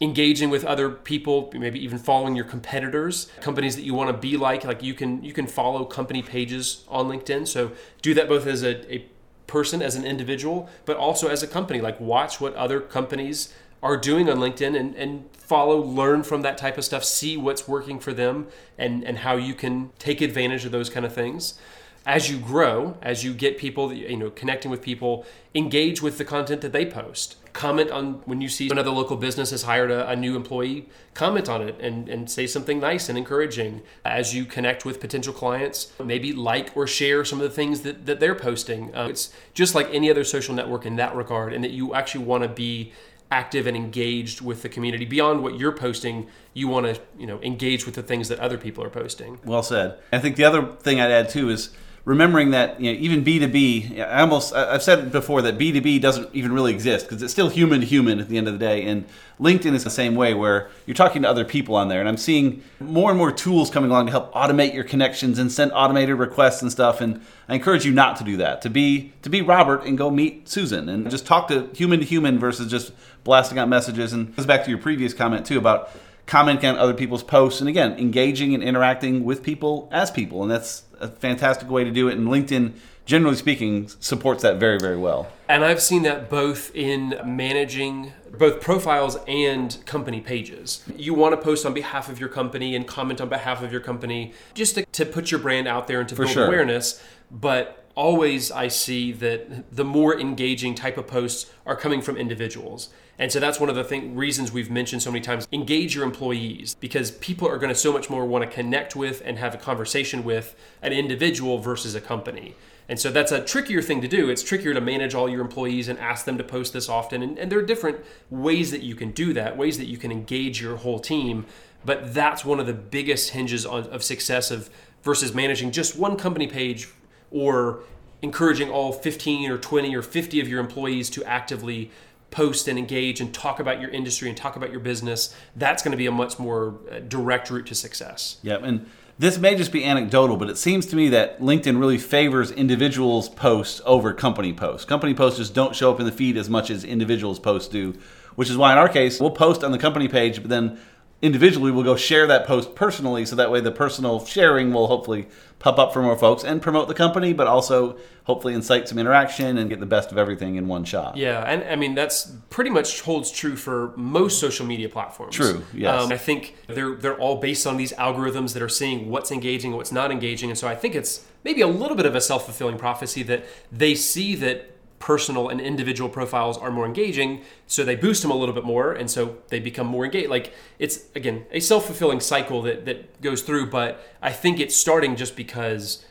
engaging 0.00 0.48
with 0.48 0.64
other 0.64 0.90
people 0.90 1.50
maybe 1.54 1.82
even 1.82 1.98
following 1.98 2.36
your 2.36 2.44
competitors 2.44 3.30
companies 3.40 3.74
that 3.74 3.82
you 3.82 3.94
want 3.94 4.08
to 4.08 4.16
be 4.16 4.36
like 4.36 4.64
like 4.64 4.80
you 4.82 4.94
can 4.94 5.22
you 5.24 5.32
can 5.32 5.46
follow 5.46 5.84
company 5.84 6.22
pages 6.22 6.84
on 6.88 7.08
linkedin 7.08 7.46
so 7.46 7.72
do 8.00 8.14
that 8.14 8.28
both 8.28 8.46
as 8.46 8.62
a, 8.62 8.94
a 8.94 9.04
person 9.48 9.82
as 9.82 9.96
an 9.96 10.04
individual, 10.04 10.70
but 10.84 10.96
also 10.96 11.26
as 11.26 11.42
a 11.42 11.48
company. 11.48 11.80
Like 11.80 11.98
watch 11.98 12.40
what 12.40 12.54
other 12.54 12.80
companies 12.80 13.52
are 13.82 13.96
doing 13.96 14.30
on 14.30 14.38
LinkedIn 14.38 14.78
and, 14.78 14.94
and 14.94 15.24
follow, 15.32 15.80
learn 15.80 16.22
from 16.22 16.42
that 16.42 16.58
type 16.58 16.78
of 16.78 16.84
stuff, 16.84 17.02
see 17.02 17.36
what's 17.36 17.66
working 17.66 17.98
for 17.98 18.12
them 18.12 18.46
and, 18.76 19.02
and 19.02 19.18
how 19.18 19.34
you 19.34 19.54
can 19.54 19.90
take 19.98 20.20
advantage 20.20 20.64
of 20.64 20.70
those 20.70 20.88
kind 20.88 21.04
of 21.04 21.12
things 21.12 21.58
as 22.06 22.30
you 22.30 22.38
grow, 22.38 22.96
as 23.02 23.22
you 23.22 23.34
get 23.34 23.58
people, 23.58 23.92
you 23.92 24.16
know, 24.16 24.30
connecting 24.30 24.70
with 24.70 24.80
people, 24.80 25.26
engage 25.54 26.00
with 26.00 26.16
the 26.16 26.24
content 26.24 26.62
that 26.62 26.72
they 26.72 26.86
post. 26.86 27.36
Comment 27.58 27.90
on 27.90 28.22
when 28.24 28.40
you 28.40 28.48
see 28.48 28.70
another 28.70 28.92
local 28.92 29.16
business 29.16 29.50
has 29.50 29.64
hired 29.64 29.90
a, 29.90 30.08
a, 30.08 30.14
new 30.14 30.36
employee, 30.36 30.88
comment 31.12 31.48
on 31.48 31.60
it 31.60 31.74
and, 31.80 32.08
and 32.08 32.30
say 32.30 32.46
something 32.46 32.78
nice 32.78 33.08
and 33.08 33.18
encouraging. 33.18 33.82
As 34.04 34.32
you 34.32 34.44
connect 34.44 34.84
with 34.84 35.00
potential 35.00 35.32
clients, 35.32 35.92
maybe 36.02 36.32
like 36.32 36.70
or 36.76 36.86
share 36.86 37.24
some 37.24 37.40
of 37.40 37.42
the 37.42 37.54
things 37.54 37.80
that, 37.80 38.06
that 38.06 38.20
they're 38.20 38.36
posting. 38.36 38.94
Uh, 38.94 39.08
it's 39.10 39.32
just 39.54 39.74
like 39.74 39.92
any 39.92 40.08
other 40.08 40.22
social 40.22 40.54
network 40.54 40.86
in 40.86 40.94
that 40.96 41.16
regard, 41.16 41.52
and 41.52 41.64
that 41.64 41.72
you 41.72 41.94
actually 41.94 42.24
want 42.24 42.44
to 42.44 42.48
be 42.48 42.92
active 43.32 43.66
and 43.66 43.76
engaged 43.76 44.40
with 44.40 44.62
the 44.62 44.68
community 44.68 45.04
beyond 45.04 45.42
what 45.42 45.58
you're 45.58 45.72
posting 45.72 46.28
you 46.54 46.68
want 46.68 46.86
to 46.86 47.00
you 47.18 47.26
know 47.26 47.42
engage 47.42 47.84
with 47.84 47.94
the 47.94 48.02
things 48.02 48.28
that 48.28 48.38
other 48.38 48.56
people 48.56 48.82
are 48.82 48.88
posting 48.88 49.38
well 49.44 49.62
said 49.62 49.98
i 50.12 50.18
think 50.18 50.36
the 50.36 50.44
other 50.44 50.74
thing 50.76 50.98
i'd 50.98 51.10
add 51.10 51.28
too 51.28 51.50
is 51.50 51.68
remembering 52.04 52.50
that 52.52 52.80
you 52.80 52.92
know, 52.92 52.98
even 52.98 53.24
B2B, 53.24 54.00
I 54.00 54.20
almost 54.20 54.54
I've 54.54 54.82
said 54.82 55.12
before 55.12 55.42
that 55.42 55.58
B2B 55.58 56.00
doesn't 56.00 56.34
even 56.34 56.52
really 56.52 56.72
exist 56.72 57.06
because 57.06 57.22
it's 57.22 57.32
still 57.32 57.48
human 57.48 57.80
to 57.80 57.86
human 57.86 58.18
at 58.18 58.28
the 58.28 58.38
end 58.38 58.46
of 58.46 58.54
the 58.54 58.58
day. 58.58 58.84
And 58.84 59.04
LinkedIn 59.38 59.74
is 59.74 59.84
the 59.84 59.90
same 59.90 60.14
way 60.14 60.34
where 60.34 60.70
you're 60.86 60.94
talking 60.94 61.22
to 61.22 61.28
other 61.28 61.44
people 61.44 61.74
on 61.74 61.88
there. 61.88 62.00
And 62.00 62.08
I'm 62.08 62.16
seeing 62.16 62.62
more 62.80 63.10
and 63.10 63.18
more 63.18 63.30
tools 63.30 63.70
coming 63.70 63.90
along 63.90 64.06
to 64.06 64.12
help 64.12 64.32
automate 64.32 64.74
your 64.74 64.84
connections 64.84 65.38
and 65.38 65.52
send 65.52 65.72
automated 65.72 66.16
requests 66.16 66.62
and 66.62 66.72
stuff. 66.72 67.00
And 67.00 67.20
I 67.48 67.54
encourage 67.54 67.84
you 67.84 67.92
not 67.92 68.16
to 68.16 68.24
do 68.24 68.36
that. 68.38 68.62
To 68.62 68.70
be 68.70 69.12
to 69.22 69.30
be 69.30 69.42
Robert 69.42 69.84
and 69.84 69.98
go 69.98 70.10
meet 70.10 70.48
Susan 70.48 70.88
and 70.88 71.10
just 71.10 71.26
talk 71.26 71.48
to 71.48 71.68
human 71.74 72.00
to 72.00 72.06
human 72.06 72.38
versus 72.38 72.70
just 72.70 72.92
blasting 73.24 73.58
out 73.58 73.68
messages. 73.68 74.12
And 74.12 74.34
goes 74.34 74.46
back 74.46 74.64
to 74.64 74.70
your 74.70 74.78
previous 74.78 75.12
comment 75.12 75.46
too 75.46 75.58
about 75.58 75.90
commenting 76.28 76.68
on 76.68 76.76
other 76.76 76.92
people's 76.92 77.22
posts 77.22 77.60
and 77.60 77.68
again 77.70 77.98
engaging 77.98 78.54
and 78.54 78.62
interacting 78.62 79.24
with 79.24 79.42
people 79.42 79.88
as 79.90 80.10
people 80.10 80.42
and 80.42 80.50
that's 80.50 80.82
a 81.00 81.08
fantastic 81.08 81.68
way 81.70 81.84
to 81.84 81.90
do 81.90 82.08
it 82.08 82.16
and 82.16 82.28
linkedin 82.28 82.72
generally 83.06 83.36
speaking 83.36 83.88
supports 84.00 84.42
that 84.42 84.58
very 84.58 84.78
very 84.78 84.96
well 84.96 85.30
and 85.48 85.64
i've 85.64 85.80
seen 85.80 86.02
that 86.02 86.28
both 86.28 86.74
in 86.74 87.18
managing 87.24 88.12
both 88.38 88.60
profiles 88.60 89.16
and 89.26 89.78
company 89.86 90.20
pages 90.20 90.84
you 90.96 91.14
want 91.14 91.32
to 91.32 91.36
post 91.36 91.64
on 91.64 91.72
behalf 91.72 92.08
of 92.08 92.20
your 92.20 92.28
company 92.28 92.76
and 92.76 92.86
comment 92.86 93.20
on 93.20 93.28
behalf 93.28 93.62
of 93.62 93.72
your 93.72 93.80
company 93.80 94.32
just 94.54 94.74
to, 94.74 94.84
to 94.86 95.06
put 95.06 95.30
your 95.30 95.40
brand 95.40 95.66
out 95.66 95.86
there 95.86 96.00
and 96.00 96.08
to 96.08 96.14
For 96.14 96.22
build 96.22 96.34
sure. 96.34 96.46
awareness 96.46 97.02
but 97.30 97.87
always 97.98 98.52
I 98.52 98.68
see 98.68 99.10
that 99.10 99.74
the 99.74 99.84
more 99.84 100.18
engaging 100.18 100.76
type 100.76 100.96
of 100.96 101.08
posts 101.08 101.50
are 101.66 101.74
coming 101.74 102.00
from 102.00 102.16
individuals. 102.16 102.90
And 103.18 103.32
so 103.32 103.40
that's 103.40 103.58
one 103.58 103.68
of 103.68 103.74
the 103.74 103.82
thing, 103.82 104.14
reasons 104.14 104.52
we've 104.52 104.70
mentioned 104.70 105.02
so 105.02 105.10
many 105.10 105.20
times 105.20 105.48
engage 105.50 105.96
your 105.96 106.04
employees 106.04 106.76
because 106.76 107.10
people 107.10 107.48
are 107.48 107.58
going 107.58 107.70
to 107.70 107.74
so 107.74 107.92
much 107.92 108.08
more 108.08 108.24
want 108.24 108.48
to 108.48 108.50
connect 108.50 108.94
with 108.94 109.20
and 109.24 109.36
have 109.38 109.52
a 109.52 109.58
conversation 109.58 110.22
with 110.22 110.54
an 110.80 110.92
individual 110.92 111.58
versus 111.58 111.96
a 111.96 112.00
company. 112.00 112.54
And 112.88 113.00
so 113.00 113.10
that's 113.10 113.32
a 113.32 113.44
trickier 113.44 113.82
thing 113.82 114.00
to 114.00 114.08
do. 114.08 114.30
It's 114.30 114.44
trickier 114.44 114.74
to 114.74 114.80
manage 114.80 115.16
all 115.16 115.28
your 115.28 115.40
employees 115.40 115.88
and 115.88 115.98
ask 115.98 116.24
them 116.24 116.38
to 116.38 116.44
post 116.44 116.72
this 116.72 116.88
often. 116.88 117.20
And, 117.20 117.36
and 117.36 117.50
there 117.50 117.58
are 117.58 117.66
different 117.66 117.98
ways 118.30 118.70
that 118.70 118.84
you 118.84 118.94
can 118.94 119.10
do 119.10 119.32
that, 119.32 119.56
ways 119.56 119.76
that 119.76 119.86
you 119.86 119.98
can 119.98 120.12
engage 120.12 120.62
your 120.62 120.76
whole 120.76 121.00
team. 121.00 121.46
But 121.84 122.14
that's 122.14 122.44
one 122.44 122.60
of 122.60 122.68
the 122.68 122.74
biggest 122.74 123.30
hinges 123.30 123.66
on, 123.66 123.86
of 123.86 124.04
success 124.04 124.52
of 124.52 124.70
versus 125.02 125.34
managing 125.34 125.72
just 125.72 125.98
one 125.98 126.16
company 126.16 126.46
page 126.46 126.88
or 127.30 127.80
encouraging 128.22 128.70
all 128.70 128.92
15 128.92 129.50
or 129.50 129.58
20 129.58 129.94
or 129.94 130.02
50 130.02 130.40
of 130.40 130.48
your 130.48 130.60
employees 130.60 131.08
to 131.10 131.24
actively 131.24 131.90
post 132.30 132.68
and 132.68 132.78
engage 132.78 133.20
and 133.20 133.32
talk 133.32 133.58
about 133.58 133.80
your 133.80 133.90
industry 133.90 134.28
and 134.28 134.36
talk 134.36 134.56
about 134.56 134.70
your 134.70 134.80
business, 134.80 135.34
that's 135.56 135.82
going 135.82 135.92
to 135.92 135.96
be 135.96 136.06
a 136.06 136.12
much 136.12 136.38
more 136.38 136.74
uh, 136.90 136.98
direct 137.00 137.50
route 137.50 137.66
to 137.66 137.74
success. 137.74 138.38
Yep. 138.42 138.62
And 138.64 138.86
this 139.18 139.38
may 139.38 139.56
just 139.56 139.72
be 139.72 139.84
anecdotal, 139.84 140.36
but 140.36 140.48
it 140.48 140.58
seems 140.58 140.86
to 140.86 140.96
me 140.96 141.08
that 141.08 141.40
LinkedIn 141.40 141.80
really 141.80 141.98
favors 141.98 142.50
individuals' 142.52 143.28
posts 143.28 143.80
over 143.84 144.12
company 144.12 144.52
posts. 144.52 144.84
Company 144.84 145.14
posts 145.14 145.38
just 145.38 145.54
don't 145.54 145.74
show 145.74 145.90
up 145.90 145.98
in 145.98 146.06
the 146.06 146.12
feed 146.12 146.36
as 146.36 146.48
much 146.48 146.70
as 146.70 146.84
individuals' 146.84 147.40
posts 147.40 147.68
do, 147.68 147.94
which 148.36 148.50
is 148.50 148.56
why 148.56 148.72
in 148.72 148.78
our 148.78 148.88
case, 148.88 149.20
we'll 149.20 149.30
post 149.30 149.64
on 149.64 149.72
the 149.72 149.78
company 149.78 150.06
page, 150.06 150.40
but 150.40 150.50
then 150.50 150.78
individually 151.20 151.72
will 151.72 151.82
go 151.82 151.96
share 151.96 152.28
that 152.28 152.46
post 152.46 152.74
personally 152.76 153.26
so 153.26 153.34
that 153.34 153.50
way 153.50 153.60
the 153.60 153.72
personal 153.72 154.24
sharing 154.24 154.72
will 154.72 154.86
hopefully 154.86 155.26
pop 155.58 155.76
up 155.76 155.92
for 155.92 156.00
more 156.00 156.16
folks 156.16 156.44
and 156.44 156.62
promote 156.62 156.86
the 156.86 156.94
company 156.94 157.32
but 157.32 157.48
also 157.48 157.98
hopefully 158.22 158.54
incite 158.54 158.88
some 158.88 158.98
interaction 158.98 159.58
and 159.58 159.68
get 159.68 159.80
the 159.80 159.86
best 159.86 160.12
of 160.12 160.18
everything 160.18 160.54
in 160.54 160.68
one 160.68 160.84
shot. 160.84 161.16
Yeah 161.16 161.42
and 161.42 161.64
i 161.64 161.74
mean 161.74 161.96
that's 161.96 162.32
pretty 162.50 162.70
much 162.70 163.00
holds 163.00 163.32
true 163.32 163.56
for 163.56 163.92
most 163.96 164.38
social 164.38 164.64
media 164.64 164.88
platforms. 164.88 165.34
True 165.34 165.64
yes. 165.74 166.04
Um, 166.04 166.12
i 166.12 166.16
think 166.16 166.54
they're 166.68 166.94
they're 166.94 167.18
all 167.18 167.36
based 167.36 167.66
on 167.66 167.76
these 167.76 167.92
algorithms 167.94 168.52
that 168.54 168.62
are 168.62 168.68
seeing 168.68 169.10
what's 169.10 169.32
engaging 169.32 169.72
and 169.72 169.76
what's 169.76 169.92
not 169.92 170.12
engaging 170.12 170.50
and 170.50 170.58
so 170.58 170.68
i 170.68 170.76
think 170.76 170.94
it's 170.94 171.26
maybe 171.42 171.62
a 171.62 171.66
little 171.66 171.96
bit 171.96 172.06
of 172.06 172.14
a 172.14 172.20
self-fulfilling 172.20 172.78
prophecy 172.78 173.24
that 173.24 173.44
they 173.72 173.94
see 173.96 174.36
that 174.36 174.70
personal 174.98 175.48
and 175.48 175.60
individual 175.60 176.10
profiles 176.10 176.58
are 176.58 176.70
more 176.70 176.84
engaging 176.84 177.42
so 177.66 177.84
they 177.84 177.94
boost 177.94 178.22
them 178.22 178.30
a 178.30 178.34
little 178.34 178.54
bit 178.54 178.64
more 178.64 178.92
and 178.92 179.10
so 179.10 179.38
they 179.48 179.60
become 179.60 179.86
more 179.86 180.04
engaged. 180.04 180.28
Like 180.28 180.52
it's 180.78 181.04
again 181.14 181.46
a 181.52 181.60
self-fulfilling 181.60 182.20
cycle 182.20 182.62
that 182.62 182.84
that 182.84 183.20
goes 183.20 183.42
through 183.42 183.70
but 183.70 184.00
i 184.22 184.32
think 184.32 184.58
it's 184.58 184.74
starting 184.74 185.14
just 185.16 185.36
because 185.36 186.04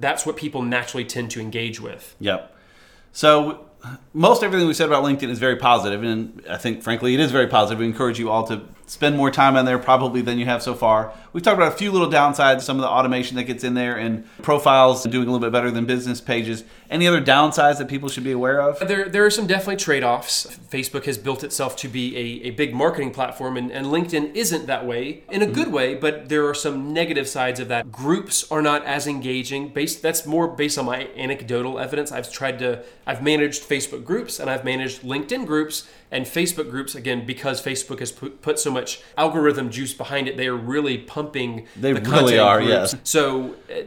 that's 0.00 0.24
what 0.26 0.36
people 0.36 0.62
naturally 0.62 1.04
tend 1.04 1.30
to 1.30 1.40
engage 1.40 1.80
with. 1.80 2.16
Yep. 2.18 2.56
So 3.12 3.66
most 4.12 4.42
everything 4.42 4.66
we 4.66 4.74
said 4.74 4.86
about 4.86 5.04
linkedin 5.04 5.28
is 5.28 5.38
very 5.38 5.56
positive 5.56 6.02
and 6.02 6.42
i 6.50 6.56
think 6.56 6.82
frankly 6.82 7.14
it 7.14 7.20
is 7.20 7.30
very 7.30 7.46
positive 7.46 7.78
we 7.78 7.86
encourage 7.86 8.18
you 8.18 8.30
all 8.30 8.46
to 8.46 8.60
spend 8.90 9.16
more 9.16 9.30
time 9.30 9.56
on 9.56 9.64
there 9.64 9.78
probably 9.78 10.20
than 10.20 10.36
you 10.36 10.44
have 10.46 10.60
so 10.60 10.74
far. 10.74 11.14
We've 11.32 11.44
talked 11.44 11.56
about 11.56 11.72
a 11.72 11.76
few 11.76 11.92
little 11.92 12.10
downsides, 12.10 12.62
some 12.62 12.76
of 12.76 12.82
the 12.82 12.88
automation 12.88 13.36
that 13.36 13.44
gets 13.44 13.62
in 13.62 13.74
there, 13.74 13.96
and 13.96 14.26
profiles 14.42 15.04
doing 15.04 15.28
a 15.28 15.30
little 15.30 15.38
bit 15.38 15.52
better 15.52 15.70
than 15.70 15.86
business 15.86 16.20
pages. 16.20 16.64
Any 16.90 17.06
other 17.06 17.22
downsides 17.22 17.78
that 17.78 17.86
people 17.86 18.08
should 18.08 18.24
be 18.24 18.32
aware 18.32 18.60
of? 18.60 18.80
There, 18.80 19.08
there 19.08 19.24
are 19.24 19.30
some 19.30 19.46
definitely 19.46 19.76
trade 19.76 20.02
offs. 20.02 20.58
Facebook 20.68 21.04
has 21.04 21.18
built 21.18 21.44
itself 21.44 21.76
to 21.76 21.88
be 21.88 22.16
a, 22.16 22.48
a 22.48 22.50
big 22.50 22.74
marketing 22.74 23.12
platform, 23.12 23.56
and, 23.56 23.70
and 23.70 23.86
LinkedIn 23.86 24.34
isn't 24.34 24.66
that 24.66 24.84
way 24.84 25.22
in 25.30 25.40
a 25.40 25.44
mm-hmm. 25.44 25.54
good 25.54 25.72
way, 25.72 25.94
but 25.94 26.28
there 26.28 26.48
are 26.48 26.54
some 26.54 26.92
negative 26.92 27.28
sides 27.28 27.60
of 27.60 27.68
that. 27.68 27.92
Groups 27.92 28.50
are 28.50 28.60
not 28.60 28.84
as 28.84 29.06
engaging. 29.06 29.68
Based, 29.68 30.02
that's 30.02 30.26
more 30.26 30.48
based 30.48 30.78
on 30.78 30.86
my 30.86 31.06
anecdotal 31.16 31.78
evidence. 31.78 32.10
I've 32.10 32.32
tried 32.32 32.58
to, 32.58 32.84
I've 33.06 33.22
managed 33.22 33.62
Facebook 33.70 34.04
groups 34.04 34.40
and 34.40 34.50
I've 34.50 34.64
managed 34.64 35.02
LinkedIn 35.02 35.46
groups 35.46 35.88
and 36.10 36.26
Facebook 36.26 36.68
groups, 36.70 36.94
again, 36.94 37.24
because 37.24 37.62
Facebook 37.62 38.00
has 38.00 38.10
put, 38.12 38.42
put 38.42 38.58
so 38.58 38.70
much 38.70 39.00
algorithm 39.16 39.70
juice 39.70 39.94
behind 39.94 40.26
it, 40.28 40.36
they 40.36 40.48
are 40.48 40.56
really 40.56 40.98
pumping 40.98 41.66
They 41.76 41.92
the 41.92 42.00
really 42.00 42.38
are, 42.38 42.58
groups. 42.58 42.92
yes. 42.92 42.96
So 43.04 43.54
uh, 43.70 43.82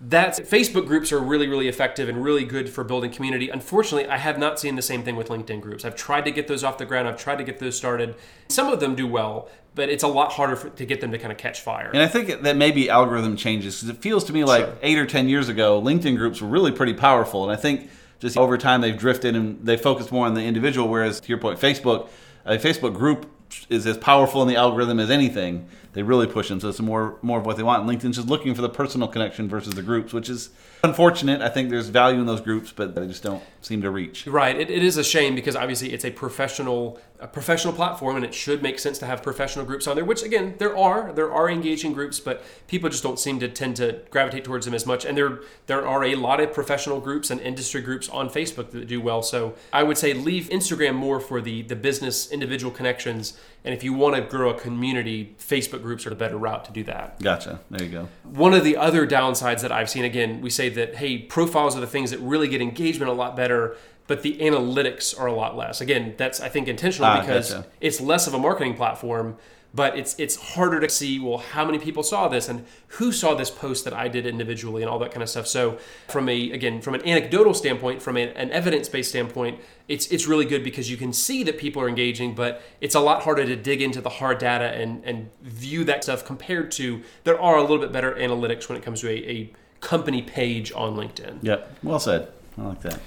that's 0.00 0.38
Facebook 0.40 0.86
groups 0.86 1.12
are 1.12 1.18
really, 1.20 1.48
really 1.48 1.68
effective 1.68 2.08
and 2.08 2.22
really 2.22 2.44
good 2.44 2.68
for 2.68 2.84
building 2.84 3.10
community. 3.10 3.48
Unfortunately, 3.48 4.08
I 4.08 4.18
have 4.18 4.38
not 4.38 4.60
seen 4.60 4.76
the 4.76 4.82
same 4.82 5.02
thing 5.02 5.16
with 5.16 5.28
LinkedIn 5.28 5.60
groups. 5.60 5.84
I've 5.84 5.96
tried 5.96 6.24
to 6.26 6.30
get 6.30 6.46
those 6.46 6.62
off 6.62 6.76
the 6.78 6.84
ground. 6.86 7.08
I've 7.08 7.16
tried 7.16 7.38
to 7.38 7.44
get 7.44 7.58
those 7.58 7.76
started. 7.76 8.14
Some 8.48 8.68
of 8.72 8.80
them 8.80 8.94
do 8.94 9.06
well, 9.06 9.48
but 9.74 9.88
it's 9.88 10.02
a 10.04 10.08
lot 10.08 10.32
harder 10.32 10.56
for, 10.56 10.68
to 10.70 10.84
get 10.84 11.00
them 11.00 11.10
to 11.12 11.18
kind 11.18 11.32
of 11.32 11.38
catch 11.38 11.60
fire. 11.62 11.90
And 11.92 12.02
I 12.02 12.06
think 12.06 12.42
that 12.42 12.56
maybe 12.56 12.90
algorithm 12.90 13.36
changes 13.36 13.76
because 13.80 13.88
it 13.96 14.00
feels 14.02 14.24
to 14.24 14.32
me 14.32 14.44
like 14.44 14.64
Sure. 14.64 14.74
eight 14.82 14.98
or 14.98 15.06
ten 15.06 15.28
years 15.28 15.48
ago, 15.48 15.80
LinkedIn 15.80 16.16
groups 16.16 16.40
were 16.42 16.48
really 16.48 16.70
pretty 16.72 16.94
powerful, 16.94 17.42
and 17.42 17.50
I 17.52 17.56
think 17.60 17.90
just 18.24 18.38
over 18.38 18.56
time 18.56 18.80
they've 18.80 18.96
drifted 18.96 19.36
and 19.36 19.62
they 19.66 19.76
focused 19.76 20.10
more 20.10 20.24
on 20.24 20.32
the 20.32 20.40
individual. 20.40 20.88
Whereas 20.88 21.20
to 21.20 21.28
your 21.28 21.36
point, 21.36 21.60
Facebook, 21.60 22.08
a 22.46 22.56
Facebook 22.56 22.94
group 22.94 23.30
is 23.68 23.86
as 23.86 23.98
powerful 23.98 24.42
in 24.42 24.48
the 24.48 24.56
algorithm 24.56 25.00
as 25.00 25.10
anything. 25.10 25.68
They 25.92 26.02
really 26.02 26.26
push 26.26 26.48
them, 26.48 26.58
so 26.58 26.68
it's 26.68 26.80
more 26.80 27.18
more 27.22 27.38
of 27.38 27.46
what 27.46 27.56
they 27.56 27.62
want. 27.62 27.88
And 27.88 27.90
LinkedIn's 27.90 28.16
just 28.16 28.28
looking 28.28 28.54
for 28.54 28.62
the 28.62 28.68
personal 28.68 29.06
connection 29.06 29.48
versus 29.48 29.74
the 29.74 29.82
groups, 29.82 30.12
which 30.12 30.28
is 30.28 30.50
unfortunate. 30.82 31.40
I 31.40 31.48
think 31.48 31.70
there's 31.70 31.88
value 31.88 32.20
in 32.20 32.26
those 32.26 32.40
groups, 32.40 32.72
but 32.72 32.96
they 32.96 33.06
just 33.06 33.22
don't 33.22 33.42
seem 33.62 33.80
to 33.82 33.90
reach. 33.90 34.26
Right. 34.26 34.58
It, 34.58 34.70
it 34.70 34.82
is 34.82 34.96
a 34.96 35.04
shame 35.04 35.36
because 35.36 35.54
obviously 35.54 35.92
it's 35.92 36.04
a 36.04 36.10
professional 36.10 37.00
a 37.20 37.28
professional 37.28 37.72
platform 37.72 38.16
and 38.16 38.24
it 38.24 38.34
should 38.34 38.62
make 38.62 38.78
sense 38.78 38.98
to 38.98 39.06
have 39.06 39.22
professional 39.22 39.64
groups 39.64 39.86
on 39.86 39.96
there, 39.96 40.04
which 40.04 40.22
again, 40.22 40.56
there 40.58 40.76
are. 40.76 41.12
There 41.12 41.32
are 41.32 41.48
engaging 41.48 41.94
groups, 41.94 42.20
but 42.20 42.42
people 42.66 42.90
just 42.90 43.02
don't 43.02 43.18
seem 43.18 43.40
to 43.40 43.48
tend 43.48 43.76
to 43.76 44.00
gravitate 44.10 44.44
towards 44.44 44.66
them 44.66 44.74
as 44.74 44.84
much. 44.84 45.04
And 45.04 45.16
there 45.16 45.40
there 45.66 45.86
are 45.86 46.04
a 46.04 46.16
lot 46.16 46.40
of 46.40 46.52
professional 46.52 47.00
groups 47.00 47.30
and 47.30 47.40
industry 47.40 47.80
groups 47.80 48.08
on 48.08 48.28
Facebook 48.28 48.70
that 48.72 48.86
do 48.88 49.00
well. 49.00 49.22
So 49.22 49.54
I 49.72 49.84
would 49.84 49.96
say 49.96 50.12
leave 50.12 50.48
Instagram 50.50 50.96
more 50.96 51.20
for 51.20 51.40
the 51.40 51.62
the 51.62 51.76
business 51.76 52.30
individual 52.30 52.72
connections. 52.72 53.38
And 53.64 53.74
if 53.74 53.82
you 53.82 53.94
want 53.94 54.14
to 54.16 54.20
grow 54.20 54.50
a 54.50 54.58
community, 54.58 55.34
Facebook 55.38 55.80
groups 55.80 56.06
are 56.06 56.10
the 56.10 56.16
better 56.16 56.36
route 56.36 56.66
to 56.66 56.72
do 56.72 56.84
that. 56.84 57.18
Gotcha. 57.22 57.60
There 57.70 57.82
you 57.82 57.90
go. 57.90 58.08
One 58.22 58.52
of 58.52 58.62
the 58.62 58.76
other 58.76 59.06
downsides 59.06 59.62
that 59.62 59.72
I've 59.72 59.88
seen, 59.88 60.04
again, 60.04 60.42
we 60.42 60.50
say 60.50 60.68
that, 60.68 60.96
hey, 60.96 61.18
profiles 61.18 61.74
are 61.74 61.80
the 61.80 61.86
things 61.86 62.10
that 62.10 62.20
really 62.20 62.46
get 62.48 62.60
engagement 62.60 63.10
a 63.10 63.14
lot 63.14 63.36
better, 63.36 63.76
but 64.06 64.22
the 64.22 64.36
analytics 64.38 65.18
are 65.18 65.26
a 65.26 65.32
lot 65.32 65.56
less. 65.56 65.80
Again, 65.80 66.14
that's, 66.16 66.40
I 66.40 66.48
think, 66.48 66.68
intentional 66.68 67.08
Ah, 67.08 67.20
because 67.20 67.52
gotcha. 67.54 67.66
it's 67.80 68.00
less 68.00 68.26
of 68.26 68.34
a 68.34 68.38
marketing 68.38 68.74
platform, 68.74 69.36
but 69.72 69.98
it's 69.98 70.14
it's 70.20 70.36
harder 70.36 70.78
to 70.78 70.88
see, 70.88 71.18
well, 71.18 71.38
how 71.38 71.64
many 71.64 71.78
people 71.78 72.04
saw 72.04 72.28
this 72.28 72.48
and 72.48 72.64
who 72.88 73.10
saw 73.10 73.34
this 73.34 73.50
post 73.50 73.84
that 73.84 73.92
I 73.92 74.06
did 74.06 74.24
individually 74.24 74.82
and 74.82 74.90
all 74.90 75.00
that 75.00 75.10
kind 75.10 75.22
of 75.22 75.28
stuff. 75.28 75.48
So 75.48 75.78
from 76.06 76.28
a, 76.28 76.52
again, 76.52 76.80
from 76.80 76.94
an 76.94 77.04
anecdotal 77.04 77.54
standpoint, 77.54 78.00
from 78.00 78.16
a, 78.16 78.28
an 78.34 78.52
evidence-based 78.52 79.08
standpoint, 79.10 79.58
it's 79.88 80.06
it's 80.08 80.28
really 80.28 80.44
good 80.44 80.62
because 80.62 80.88
you 80.90 80.96
can 80.96 81.12
see 81.12 81.42
that 81.42 81.58
people 81.58 81.82
are 81.82 81.88
engaging, 81.88 82.34
but 82.36 82.62
it's 82.80 82.94
a 82.94 83.00
lot 83.00 83.22
harder 83.24 83.44
to 83.46 83.56
dig 83.56 83.82
into 83.82 84.00
the 84.00 84.10
hard 84.10 84.38
data 84.38 84.66
and, 84.66 85.02
and 85.04 85.30
view 85.42 85.82
that 85.84 86.04
stuff 86.04 86.24
compared 86.24 86.70
to 86.72 87.02
there 87.24 87.40
are 87.40 87.56
a 87.56 87.62
little 87.62 87.78
bit 87.78 87.90
better 87.90 88.14
analytics 88.14 88.68
when 88.68 88.78
it 88.78 88.84
comes 88.84 89.00
to 89.00 89.08
a, 89.08 89.16
a 89.28 89.52
company 89.80 90.22
page 90.22 90.70
on 90.72 90.94
LinkedIn. 90.94 91.38
Yep. 91.42 91.78
Well 91.82 91.98
said. 91.98 92.28
I 92.56 92.62
like 92.62 92.80
that. 92.82 93.00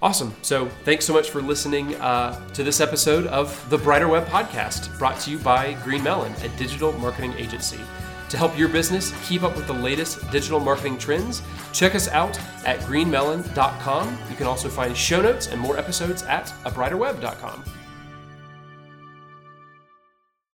Awesome. 0.00 0.34
So 0.42 0.66
thanks 0.84 1.04
so 1.04 1.12
much 1.12 1.30
for 1.30 1.42
listening 1.42 1.96
uh, 1.96 2.48
to 2.50 2.62
this 2.62 2.80
episode 2.80 3.26
of 3.26 3.68
the 3.68 3.78
Brighter 3.78 4.06
Web 4.06 4.26
Podcast, 4.28 4.96
brought 4.96 5.18
to 5.20 5.30
you 5.30 5.38
by 5.38 5.74
Green 5.82 6.04
Melon, 6.04 6.32
a 6.42 6.48
digital 6.50 6.92
marketing 6.92 7.34
agency. 7.36 7.80
To 8.28 8.36
help 8.36 8.56
your 8.56 8.68
business 8.68 9.12
keep 9.26 9.42
up 9.42 9.56
with 9.56 9.66
the 9.66 9.72
latest 9.72 10.30
digital 10.30 10.60
marketing 10.60 10.98
trends, 10.98 11.42
check 11.72 11.94
us 11.94 12.08
out 12.08 12.38
at 12.64 12.78
greenmelon.com. 12.80 14.18
You 14.30 14.36
can 14.36 14.46
also 14.46 14.68
find 14.68 14.96
show 14.96 15.22
notes 15.22 15.48
and 15.48 15.60
more 15.60 15.78
episodes 15.78 16.22
at 16.24 16.46
abrighterweb.com. 16.64 17.64